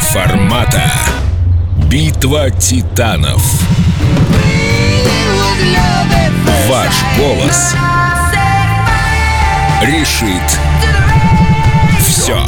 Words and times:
Формата. 0.00 0.90
Битва 1.90 2.50
титанов. 2.50 3.42
Ваш 6.68 6.94
голос 7.18 7.74
решит 9.82 10.58
все. 12.00 12.38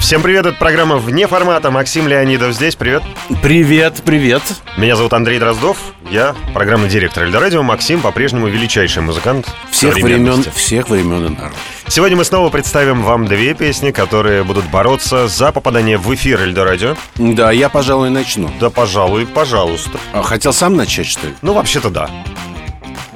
Всем 0.00 0.20
привет, 0.20 0.46
это 0.46 0.58
программа 0.58 0.96
«Вне 0.96 1.26
формата». 1.26 1.70
Максим 1.70 2.08
Леонидов 2.08 2.52
здесь, 2.52 2.76
привет. 2.76 3.02
Привет, 3.42 4.02
привет. 4.04 4.42
Меня 4.76 4.96
зовут 4.96 5.12
Андрей 5.12 5.38
Дроздов, 5.38 5.78
я 6.10 6.34
программный 6.52 6.88
директор 6.88 7.24
Эльдорадио. 7.24 7.62
Максим 7.62 8.00
по-прежнему 8.00 8.48
величайший 8.48 9.02
музыкант 9.02 9.48
Всех 9.70 9.94
времен, 9.94 10.44
всех 10.54 10.90
времен 10.90 11.26
и 11.26 11.28
народов. 11.30 11.73
Сегодня 11.88 12.16
мы 12.16 12.24
снова 12.24 12.50
представим 12.50 13.02
вам 13.02 13.26
две 13.26 13.54
песни, 13.54 13.90
которые 13.90 14.42
будут 14.42 14.64
бороться 14.66 15.28
за 15.28 15.52
попадание 15.52 15.98
в 15.98 16.12
эфир 16.14 16.40
Эльдорадио. 16.40 16.96
Да, 17.16 17.52
я, 17.52 17.68
пожалуй, 17.68 18.10
начну. 18.10 18.50
Да, 18.58 18.70
пожалуй, 18.70 19.26
пожалуйста. 19.26 19.98
А, 20.12 20.22
хотел 20.22 20.52
сам 20.52 20.76
начать, 20.76 21.06
что 21.06 21.26
ли? 21.26 21.34
Ну, 21.42 21.52
вообще-то 21.52 21.90
да. 21.90 22.10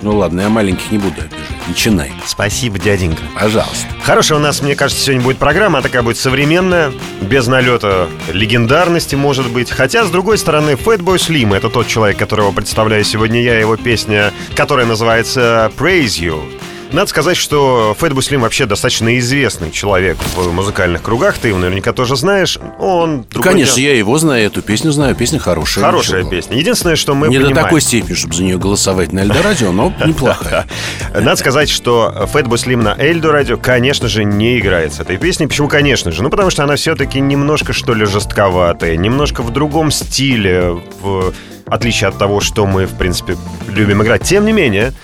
Ну 0.01 0.17
ладно, 0.17 0.43
я 0.43 0.49
маленьких 0.49 0.93
не 0.93 0.99
буду 0.99 1.21
обижать. 1.21 1.67
Начинай. 1.67 2.13
Спасибо, 2.25 2.79
дяденька. 2.79 3.23
Пожалуйста. 3.35 3.87
Хорошая 4.03 4.39
у 4.39 4.41
нас, 4.41 4.63
мне 4.63 4.77
кажется, 4.77 5.03
сегодня 5.03 5.23
будет 5.23 5.39
программа, 5.39 5.81
а 5.81 5.83
такая 5.83 6.03
будет 6.03 6.19
современная, 6.19 6.93
без 7.21 7.47
налета 7.49 8.09
легендарности, 8.33 9.17
может 9.17 9.51
быть. 9.51 9.71
Хотя, 9.71 10.05
с 10.05 10.11
другой 10.11 10.39
стороны, 10.39 10.73
Fatboy 10.73 11.17
Slim— 11.17 11.57
это 11.57 11.69
тот 11.69 11.89
человек, 11.89 12.17
которого 12.17 12.53
представляю 12.53 13.03
сегодня 13.03 13.43
я, 13.43 13.59
его 13.59 13.77
песня, 13.77 14.33
которая 14.55 14.87
называется 14.87 15.73
«Praise 15.77 16.21
You». 16.21 16.43
Надо 16.91 17.07
сказать, 17.07 17.37
что 17.37 17.95
Фэтбу 17.99 18.23
Слим 18.23 18.41
вообще 18.41 18.65
достаточно 18.65 19.19
известный 19.19 19.71
человек 19.71 20.17
в 20.35 20.53
музыкальных 20.53 21.03
кругах. 21.03 21.37
Ты 21.37 21.49
его 21.49 21.59
наверняка 21.59 21.93
тоже 21.93 22.17
знаешь. 22.17 22.59
Он 22.79 23.25
Конечно, 23.25 23.79
я 23.79 23.95
его 23.95 24.17
знаю, 24.17 24.47
эту 24.47 24.63
песню 24.63 24.91
знаю. 24.91 25.15
Песня 25.15 25.39
хорошая. 25.39 25.85
Хорошая 25.85 26.21
ничего. 26.21 26.31
песня. 26.31 26.57
Единственное, 26.57 26.97
что 26.97 27.15
мы 27.15 27.29
Не 27.29 27.37
понимаем... 27.37 27.57
до 27.57 27.63
такой 27.63 27.83
степени, 27.83 28.15
чтобы 28.15 28.35
за 28.35 28.43
нее 28.43 28.59
голосовать 28.59 29.13
на 29.13 29.21
Эльдорадио, 29.21 29.71
но 29.71 29.93
неплохая. 30.07 30.67
Надо 31.15 31.37
сказать, 31.37 31.69
что 31.69 32.27
Fatboy 32.33 32.55
Slim 32.55 32.83
на 32.83 32.97
Эльдо 32.99 33.33
радио, 33.33 33.59
конечно 33.59 34.09
же, 34.09 34.25
не 34.25 34.59
играет 34.59 34.95
с 34.95 35.01
этой 35.01 35.19
песней. 35.19 35.47
Почему, 35.47 35.69
конечно 35.69 36.11
же? 36.11 36.23
Ну, 36.23 36.31
потому 36.31 36.49
что 36.49 36.65
она 36.65 36.77
все-таки 36.77 37.21
немножко, 37.21 37.75
что 37.75 37.93
ли, 37.93 38.07
жестковатая, 38.07 38.97
немножко 38.97 39.43
в 39.43 39.51
другом 39.53 39.91
стиле, 39.91 40.81
в 41.03 41.35
отличие 41.67 42.09
от 42.09 42.17
того, 42.17 42.41
что 42.41 42.67
мы, 42.67 42.87
в 42.87 42.95
принципе, 42.97 43.37
любим 43.69 44.03
играть. 44.03 44.23
Тем 44.23 44.47
не 44.47 44.53
менее, 44.53 44.95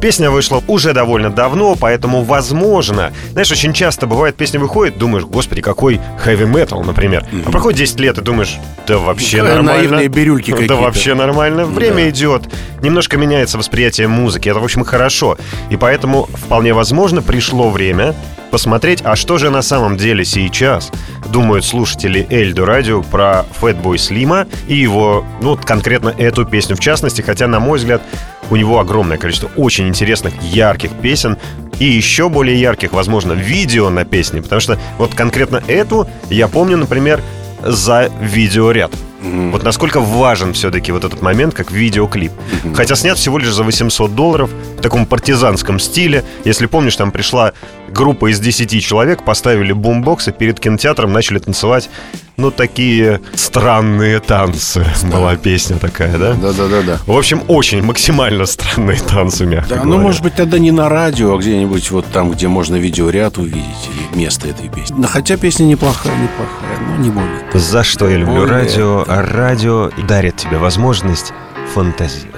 Песня 0.00 0.30
вышла 0.30 0.62
уже 0.66 0.92
довольно 0.94 1.30
давно, 1.30 1.76
поэтому, 1.76 2.22
возможно... 2.22 3.12
Знаешь, 3.32 3.50
очень 3.52 3.72
часто 3.74 4.06
бывает, 4.06 4.34
песня 4.34 4.58
выходит, 4.58 4.96
думаешь, 4.96 5.24
господи, 5.24 5.60
какой 5.60 6.00
хэви 6.18 6.46
метал, 6.46 6.82
например. 6.82 7.24
А 7.44 7.50
проходит 7.50 7.78
10 7.80 8.00
лет, 8.00 8.18
и 8.18 8.22
думаешь, 8.22 8.56
да 8.86 8.96
вообще 8.98 9.38
Какая 9.38 9.56
нормально. 9.56 9.78
наивные 9.82 10.08
бирюльки 10.08 10.50
Да 10.50 10.56
какие-то. 10.56 10.76
вообще 10.76 11.14
нормально. 11.14 11.66
Время 11.66 11.96
Да. 12.04 12.08
идет, 12.10 12.42
немножко 12.82 13.18
меняется 13.18 13.58
восприятие 13.58 14.08
музыки. 14.08 14.48
Это, 14.48 14.60
в 14.60 14.64
общем, 14.64 14.84
хорошо. 14.84 15.36
И 15.68 15.76
поэтому, 15.76 16.28
вполне 16.32 16.72
возможно, 16.72 17.20
пришло 17.20 17.68
время 17.68 18.14
посмотреть, 18.50 19.00
а 19.04 19.14
что 19.16 19.36
же 19.38 19.50
на 19.50 19.62
самом 19.62 19.96
деле 19.96 20.24
сейчас 20.24 20.90
думают 21.28 21.64
слушатели 21.64 22.26
Эльдо 22.30 22.64
Радио 22.66 23.02
про 23.02 23.44
Фэтбой 23.60 23.98
Слима 23.98 24.46
и 24.66 24.74
его, 24.74 25.24
ну, 25.40 25.56
конкретно 25.62 26.08
эту 26.16 26.44
песню 26.44 26.74
в 26.74 26.80
частности, 26.80 27.20
хотя, 27.22 27.46
на 27.46 27.60
мой 27.60 27.78
взгляд, 27.78 28.02
у 28.50 28.56
него 28.56 28.78
огромное 28.80 29.16
количество 29.16 29.50
очень 29.56 29.88
интересных, 29.88 30.34
ярких 30.42 30.90
песен 30.92 31.38
и 31.78 31.84
еще 31.84 32.28
более 32.28 32.60
ярких, 32.60 32.92
возможно, 32.92 33.32
видео 33.32 33.88
на 33.90 34.04
песне, 34.04 34.42
потому 34.42 34.60
что 34.60 34.78
вот 34.98 35.14
конкретно 35.14 35.62
эту 35.66 36.06
я 36.28 36.48
помню, 36.48 36.76
например, 36.76 37.22
за 37.62 38.10
видеоряд. 38.20 38.90
Вот 39.22 39.62
насколько 39.64 40.00
важен 40.00 40.54
все-таки 40.54 40.92
вот 40.92 41.04
этот 41.04 41.20
момент, 41.20 41.52
как 41.54 41.70
видеоклип. 41.70 42.32
Хотя 42.74 42.96
снят 42.96 43.18
всего 43.18 43.38
лишь 43.38 43.52
за 43.52 43.64
800 43.64 44.14
долларов 44.14 44.50
в 44.78 44.80
таком 44.80 45.04
партизанском 45.04 45.78
стиле. 45.78 46.24
Если 46.44 46.64
помнишь, 46.66 46.96
там 46.96 47.12
пришла 47.12 47.52
группа 47.88 48.30
из 48.30 48.40
10 48.40 48.82
человек, 48.82 49.22
поставили 49.22 49.72
бумбокс 49.72 50.28
и 50.28 50.32
перед 50.32 50.58
кинотеатром 50.58 51.12
начали 51.12 51.38
танцевать, 51.38 51.90
ну, 52.40 52.50
такие 52.50 53.20
странные 53.34 54.20
танцы. 54.20 54.84
Была 55.04 55.36
песня 55.36 55.76
такая, 55.76 56.16
да? 56.18 56.34
Да-да-да-да. 56.34 56.98
В 57.06 57.12
общем, 57.16 57.42
очень 57.48 57.82
максимально 57.82 58.46
странные 58.46 58.98
танцы, 58.98 59.44
мягко 59.46 59.68
Да, 59.68 59.76
ну, 59.76 59.90
говоря. 59.90 60.02
может 60.02 60.22
быть, 60.22 60.34
тогда 60.34 60.58
не 60.58 60.70
на 60.70 60.88
радио, 60.88 61.34
а 61.34 61.38
где-нибудь 61.38 61.90
вот 61.90 62.06
там, 62.12 62.30
где 62.30 62.48
можно 62.48 62.76
видеоряд 62.76 63.38
увидеть 63.38 63.88
или 64.12 64.18
место 64.18 64.48
этой 64.48 64.68
песни. 64.68 64.94
Но 64.98 65.06
хотя 65.06 65.36
песня 65.36 65.64
неплохая, 65.64 66.14
неплохая, 66.16 66.78
но 66.88 66.96
не 67.02 67.10
более. 67.10 67.28
За 67.54 67.84
что 67.84 68.08
я 68.08 68.16
люблю 68.16 68.40
Более 68.40 68.54
радио, 68.54 69.04
а 69.06 69.22
радио 69.22 69.90
дарит 70.08 70.36
тебе 70.36 70.58
возможность 70.58 71.32
фантазировать. 71.74 72.34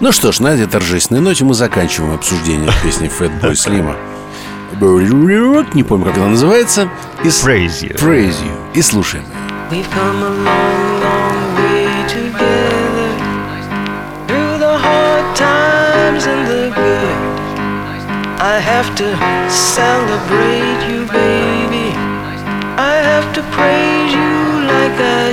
Ну 0.00 0.12
что 0.12 0.30
ж, 0.32 0.40
на 0.40 0.48
этой 0.48 0.66
торжественной 0.66 1.20
ноте 1.20 1.44
мы 1.44 1.54
заканчиваем 1.54 2.14
обсуждение 2.14 2.70
песни 2.82 3.10
Fatboy 3.10 3.52
Slim. 3.52 3.94
Не 5.74 5.82
помню, 5.82 6.06
как 6.06 6.16
она 6.18 6.28
называется. 6.28 6.88
И 7.24 7.30
с- 7.30 7.44
Praise 7.44 7.82
you. 7.82 7.96
Praise 7.96 8.36
You. 8.42 8.52
И 8.74 8.82
слушаем. 8.82 9.24
We've 9.70 9.86
come 9.90 10.22
a 10.22 10.30
long, 10.30 11.00
long 11.02 11.56
way 11.56 11.88
together 12.08 13.08
through 14.26 14.58
the 14.58 14.78
hard 14.78 15.36
times 15.36 16.26
and 16.26 16.46
the 16.48 16.70
good. 16.74 17.16
I 18.40 18.60
have 18.60 18.94
to 18.96 19.04
celebrate 19.50 20.80
you, 20.88 21.06
baby. 21.06 21.94
I 22.78 23.02
have 23.02 23.32
to 23.34 23.42
praise 23.52 24.12
you 24.12 24.66
like 24.66 24.98
I 25.00 25.32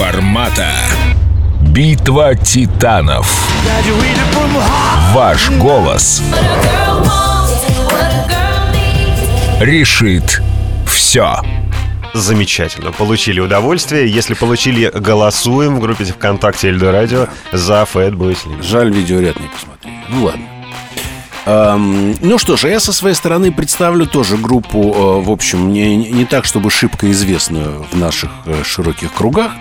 Формата. 0.00 0.72
Битва 1.60 2.34
титанов. 2.34 3.50
Ваш 5.12 5.50
голос 5.50 6.22
решит 9.60 10.40
все. 10.86 11.42
Замечательно. 12.14 12.92
Получили 12.92 13.40
удовольствие. 13.40 14.10
Если 14.10 14.32
получили, 14.32 14.90
голосуем 14.94 15.76
в 15.76 15.80
группе 15.80 16.04
ВКонтакте 16.04 16.68
Эльдо 16.68 16.92
Радио 16.92 17.26
за 17.52 17.82
Fatboy 17.82 18.34
Slim. 18.34 18.62
Жаль, 18.62 18.90
видеоряд 18.90 19.38
не 19.38 19.48
посмотрели. 19.48 19.96
Ну 20.08 20.24
ладно. 20.24 20.59
Ам, 21.46 22.14
ну 22.20 22.38
что 22.38 22.56
ж, 22.56 22.64
а 22.64 22.68
я 22.68 22.80
со 22.80 22.92
своей 22.92 23.14
стороны 23.14 23.50
представлю 23.50 24.06
тоже 24.06 24.36
группу, 24.36 24.78
э, 24.78 25.24
в 25.24 25.30
общем, 25.30 25.72
не, 25.72 25.96
не 25.96 26.24
так, 26.24 26.44
чтобы 26.44 26.70
шибко 26.70 27.10
известную 27.10 27.86
в 27.90 27.96
наших 27.96 28.30
э, 28.46 28.62
широких 28.62 29.12
кругах, 29.12 29.52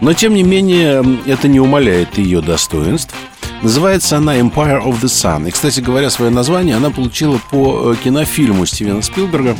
но 0.00 0.14
тем 0.14 0.34
не 0.34 0.42
менее 0.42 1.04
это 1.26 1.48
не 1.48 1.60
умаляет 1.60 2.16
ее 2.18 2.40
достоинств. 2.40 3.14
Называется 3.62 4.16
она 4.16 4.38
Empire 4.38 4.82
of 4.82 5.00
the 5.02 5.08
Sun. 5.08 5.46
И, 5.46 5.50
кстати 5.50 5.80
говоря, 5.80 6.08
свое 6.08 6.30
название 6.30 6.76
она 6.76 6.90
получила 6.90 7.38
по 7.50 7.92
э, 7.92 7.96
кинофильму 8.02 8.64
Стивена 8.64 9.02
Спилберга. 9.02 9.56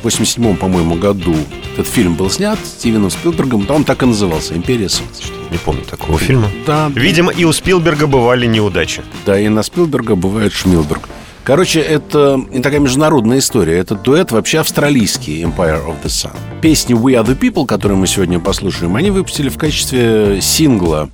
В 0.00 0.04
87 0.04 0.56
по-моему, 0.56 0.94
году 0.94 1.34
этот 1.74 1.86
фильм 1.86 2.14
был 2.14 2.30
снят 2.30 2.58
Стивеном 2.64 3.10
Спилбергом. 3.10 3.66
Он 3.68 3.84
так 3.84 4.02
и 4.02 4.06
назывался 4.06 4.54
«Империя 4.54 4.88
солнца». 4.88 5.24
Не 5.50 5.58
помню 5.58 5.82
такого 5.82 6.18
фильма. 6.18 6.48
Да, 6.66 6.90
Видимо, 6.94 7.32
и 7.32 7.44
у 7.44 7.52
Спилберга 7.52 8.06
бывали 8.06 8.46
неудачи. 8.46 9.02
Да, 9.26 9.38
и 9.38 9.48
на 9.48 9.62
Спилберга 9.62 10.14
бывает 10.14 10.52
Шмилберг. 10.52 11.08
Короче, 11.44 11.80
это 11.80 12.40
такая 12.62 12.80
международная 12.80 13.38
история. 13.38 13.78
Это 13.78 13.94
дуэт 13.94 14.30
вообще 14.30 14.60
австралийский 14.60 15.42
Empire 15.42 15.84
of 15.84 15.96
the 16.02 16.06
Sun. 16.06 16.36
Песни 16.60 16.94
We 16.94 17.20
Are 17.20 17.26
the 17.26 17.38
People, 17.38 17.66
которую 17.66 17.98
мы 17.98 18.06
сегодня 18.06 18.38
послушаем, 18.38 18.96
они 18.96 19.10
выпустили 19.10 19.48
в 19.48 19.58
качестве 19.58 20.40
сингла 20.40 21.10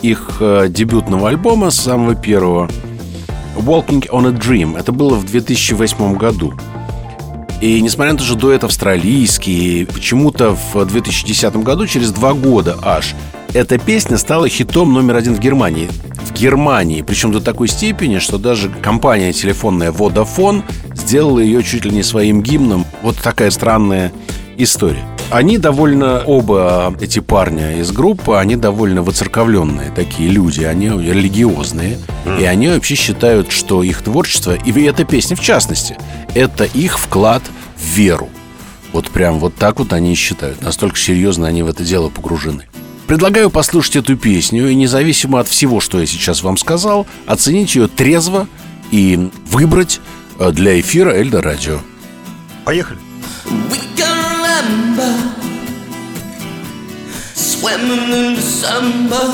их 0.00 0.36
э, 0.40 0.66
дебютного 0.68 1.30
альбома, 1.30 1.70
самого 1.70 2.14
первого, 2.14 2.70
Walking 3.56 4.08
on 4.10 4.28
a 4.28 4.32
Dream. 4.32 4.78
Это 4.78 4.92
было 4.92 5.14
в 5.14 5.24
2008 5.24 6.16
году. 6.16 6.54
И 7.60 7.80
несмотря 7.80 8.12
на 8.12 8.18
то, 8.18 8.24
что 8.24 8.34
дуэт 8.34 8.64
австралийский, 8.64 9.86
почему-то 9.86 10.56
в 10.72 10.84
2010 10.84 11.56
году, 11.56 11.86
через 11.86 12.10
два 12.10 12.34
года 12.34 12.76
аж, 12.82 13.14
эта 13.52 13.78
песня 13.78 14.18
стала 14.18 14.48
хитом 14.48 14.92
номер 14.92 15.16
один 15.16 15.34
в 15.34 15.40
Германии. 15.40 15.88
В 16.24 16.32
Германии. 16.32 17.02
Причем 17.02 17.32
до 17.32 17.40
такой 17.40 17.68
степени, 17.68 18.18
что 18.18 18.38
даже 18.38 18.68
компания 18.68 19.32
телефонная 19.32 19.92
Vodafone 19.92 20.64
сделала 20.94 21.38
ее 21.38 21.62
чуть 21.62 21.84
ли 21.84 21.90
не 21.90 22.02
своим 22.02 22.42
гимном. 22.42 22.84
Вот 23.02 23.16
такая 23.16 23.50
странная 23.50 24.12
история. 24.56 25.13
Они 25.30 25.58
довольно, 25.58 26.22
оба 26.24 26.94
эти 27.00 27.18
парня 27.18 27.78
из 27.78 27.90
группы, 27.90 28.36
они 28.36 28.56
довольно 28.56 29.02
воцерковленные 29.02 29.90
такие 29.90 30.28
люди, 30.30 30.62
они 30.62 30.88
религиозные. 30.88 31.98
И 32.38 32.44
они 32.44 32.68
вообще 32.68 32.94
считают, 32.94 33.50
что 33.50 33.82
их 33.82 34.02
творчество, 34.02 34.54
и 34.54 34.84
эта 34.84 35.04
песня 35.04 35.36
в 35.36 35.40
частности, 35.40 35.96
это 36.34 36.64
их 36.64 36.98
вклад 36.98 37.42
в 37.76 37.96
веру. 37.96 38.28
Вот 38.92 39.10
прям 39.10 39.40
вот 39.40 39.56
так 39.56 39.80
вот 39.80 39.92
они 39.92 40.12
и 40.12 40.16
считают. 40.16 40.62
Настолько 40.62 40.96
серьезно 40.96 41.48
они 41.48 41.62
в 41.62 41.68
это 41.68 41.82
дело 41.82 42.10
погружены. 42.10 42.66
Предлагаю 43.06 43.50
послушать 43.50 43.96
эту 43.96 44.16
песню 44.16 44.68
и 44.68 44.74
независимо 44.74 45.40
от 45.40 45.48
всего, 45.48 45.80
что 45.80 46.00
я 46.00 46.06
сейчас 46.06 46.42
вам 46.42 46.56
сказал, 46.56 47.06
оценить 47.26 47.74
ее 47.74 47.88
трезво 47.88 48.46
и 48.90 49.30
выбрать 49.46 50.00
э, 50.38 50.52
для 50.52 50.80
эфира 50.80 51.10
Эльдо 51.10 51.42
Радио. 51.42 51.80
Поехали. 52.64 52.98
We 53.46 54.03
swimming 57.64 58.12
in 58.12 58.34
December, 58.34 59.24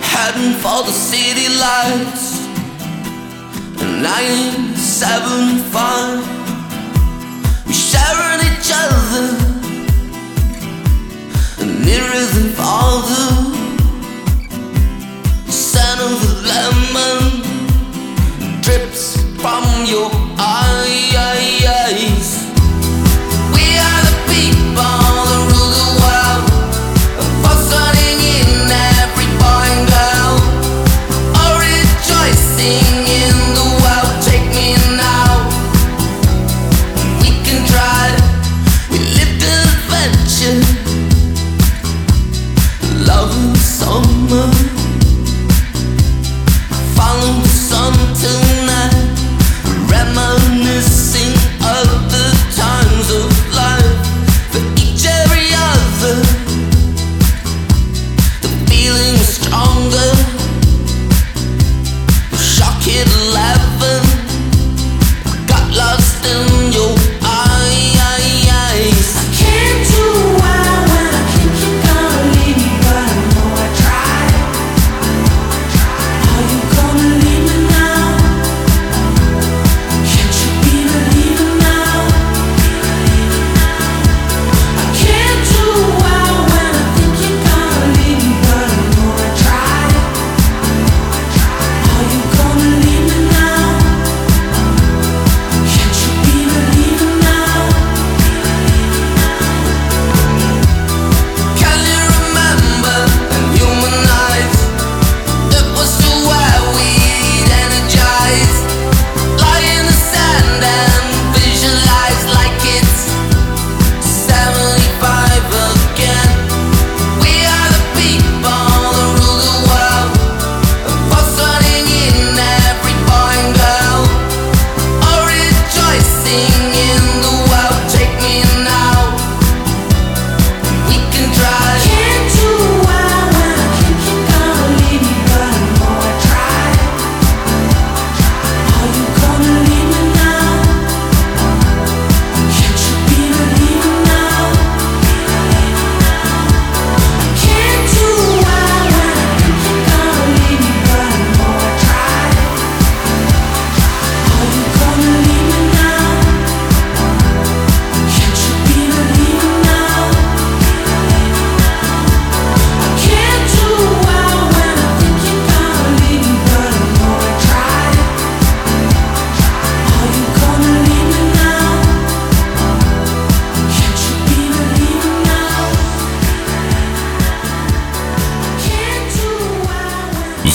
heading 0.00 0.54
for 0.62 0.82
the 0.88 0.90
city 0.90 1.48
lights. 1.64 2.46
Nine, 4.08 4.74
seven, 4.74 5.58
five. 5.74 6.24
We 7.66 7.74
sharing 7.74 8.40
each 8.48 8.70
other, 8.84 9.26
nearer 11.84 12.24
than 12.32 12.48
farther. 12.58 13.28
Scent 15.50 16.00
of 16.00 16.14
the 16.24 16.34
lemon 16.52 17.20
drips 18.62 19.20
from 19.42 19.64
your 19.84 20.10
eyes. 20.38 20.63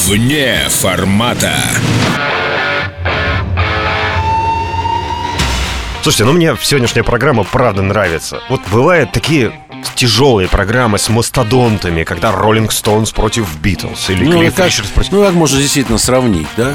Вне 0.10 0.58
формата. 0.70 1.54
Слушайте, 6.02 6.24
ну 6.26 6.32
мне 6.34 6.58
сегодняшняя 6.60 7.04
программа 7.04 7.44
правда 7.44 7.84
нравится. 7.84 8.40
Вот 8.50 8.60
бывают 8.72 9.12
такие 9.12 9.52
тяжелые 9.94 10.50
программы 10.50 10.98
с 10.98 11.10
мастодонтами, 11.10 12.04
когда 12.06 12.32
Роллинг 12.32 12.72
Стоунс 12.72 13.12
против 13.12 13.56
Битлз 13.58 14.10
или 14.10 14.26
Ну, 14.26 14.40
Клифф 14.40 14.56
как, 14.56 14.66
Ричардс 14.66 14.90
против... 14.90 15.12
ну, 15.12 15.24
как 15.24 15.34
можно 15.36 15.60
действительно 15.60 16.00
сравнить, 16.00 16.48
да? 16.58 16.74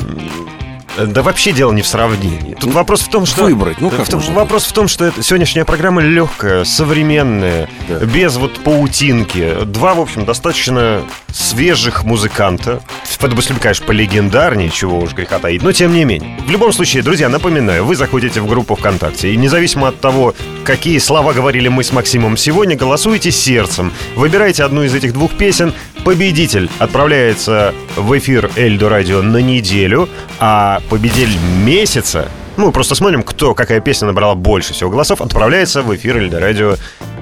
Да 0.97 1.23
вообще 1.25 1.51
дело 1.51 1.73
не 1.73 1.83
в 1.83 1.89
сравнении. 1.89 2.55
Тут 2.55 2.73
вопрос 2.73 3.01
в 3.01 3.09
том, 3.09 3.27
что... 3.27 3.43
Выбрать, 3.43 3.81
ну, 3.81 3.91
как 3.91 4.07
В 4.07 4.09
том- 4.09 4.21
можно 4.21 4.33
Вопрос 4.33 4.65
в 4.65 4.73
том, 4.73 4.87
что 4.87 5.05
это, 5.05 5.25
сегодняшняя 5.25 5.65
программа 5.65 6.01
легкая, 6.03 6.63
современная, 6.65 7.69
Да. 7.89 7.99
без 8.05 8.37
вот 8.37 8.63
паутинки. 8.63 9.65
Два, 9.65 9.95
в 9.95 10.01
общем, 10.01 10.25
достаточно 10.25 11.03
свежих 11.33 12.05
музыканта. 12.05 12.81
Это 13.25 13.37
если 13.37 13.55
бы, 13.55 13.61
конечно, 13.61 13.87
полегендарнее, 13.87 14.69
чего 14.69 14.99
уж 14.99 15.13
греха 15.13 15.39
таить, 15.39 15.63
но 15.63 15.73
тем 15.73 15.93
не 15.93 16.05
менее. 16.05 16.39
В 16.47 16.51
любом 16.51 16.73
случае, 16.73 17.03
друзья, 17.03 17.29
напоминаю, 17.29 17.85
вы 17.85 17.97
заходите 17.97 18.41
в 18.41 18.47
группу 18.47 18.75
ВКонтакте, 18.75 19.33
и 19.33 19.37
независимо 19.37 19.89
от 19.89 19.99
того, 19.99 20.35
какие 20.65 20.99
слова 20.99 21.33
говорили 21.33 21.69
мы 21.69 21.85
с 21.85 21.93
Максимом 21.93 22.37
сегодня, 22.37 22.77
голосуйте 22.77 23.31
сердцем. 23.31 23.93
Выбирайте 24.15 24.63
одну 24.63 24.83
из 24.83 24.95
этих 24.95 25.15
двух 25.15 25.33
песен. 25.33 25.73
Победитель 26.05 26.69
отправляется 26.79 27.75
в 27.97 28.17
эфир 28.19 28.51
Эльдо 28.57 28.91
Радио 28.91 29.23
на 29.23 29.39
неделю, 29.39 30.09
а 30.39 30.83
победитель 30.91 31.37
месяца 31.65 32.29
мы 32.57 32.73
просто 32.73 32.95
смотрим, 32.95 33.23
кто, 33.23 33.55
какая 33.55 33.81
песня 33.81 34.07
набрала 34.07 34.35
больше 34.35 34.75
всего 34.75 34.91
голосов, 34.91 35.21
отправляется 35.23 35.83
в 35.83 35.95
эфир 35.97 36.19
Эльдо 36.19 36.41
Радио 36.41 36.77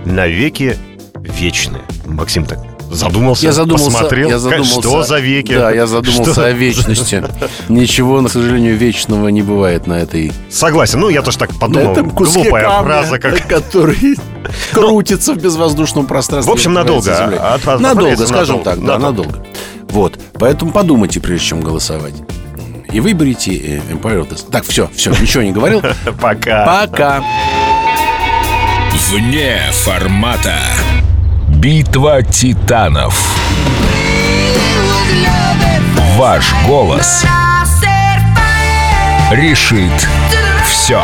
навеки 0.04 0.76
вечные. 1.14 1.82
Максим 2.06 2.44
так 2.44 2.72
задумался, 2.92 3.44
Я 3.46 3.52
задумался, 3.52 3.90
посмотрел, 3.90 4.28
я 4.30 4.38
задумался. 4.38 4.80
что 4.80 5.02
за 5.02 5.18
веки. 5.18 5.54
Да, 5.54 5.70
я 5.72 5.87
задумался 5.87 6.32
Что? 6.32 6.44
о 6.46 6.52
вечности. 6.52 7.25
Ничего, 7.68 8.22
к 8.22 8.30
сожалению, 8.30 8.76
вечного 8.76 9.28
не 9.28 9.42
бывает 9.42 9.87
на 9.87 9.94
этой 9.94 10.32
Согласен, 10.50 11.00
ну 11.00 11.08
я 11.08 11.22
тоже 11.22 11.38
так 11.38 11.52
на 11.52 11.58
подумал. 11.58 11.92
этом 11.92 12.11
куске 12.11 12.42
Глупая 12.42 12.64
камня, 12.64 12.82
фраза, 12.84 13.18
как 13.18 13.46
который 13.49 14.16
крутится 14.72 15.34
в 15.34 15.38
безвоздушном 15.38 16.06
пространстве. 16.06 16.50
В 16.50 16.54
общем, 16.54 16.72
надолго, 16.75 17.12
от- 17.54 17.80
Надолго, 17.80 18.26
скажем 18.26 18.62
так, 18.62 18.78
да, 18.84 18.99
надолго. 18.99 19.30
надолго. 19.32 19.46
Вот, 19.88 20.18
поэтому 20.34 20.70
подумайте, 20.72 21.20
прежде 21.20 21.46
чем 21.46 21.61
голосовать. 21.61 22.14
И 22.92 23.00
выберите 23.00 23.54
э, 23.56 23.80
Empire 23.92 24.20
of 24.20 24.28
the... 24.30 24.50
Так, 24.50 24.64
все, 24.64 24.88
все, 24.94 25.11
ничего 25.12 25.42
не 25.42 25.52
говорил. 25.52 25.80
пока. 26.20 26.66
Пока. 26.66 27.25
Вне 29.11 29.58
формата. 29.72 30.54
Битва 31.62 32.25
титанов. 32.25 33.38
Ваш 36.16 36.52
голос 36.66 37.25
решит 39.31 40.09
все. 40.64 41.00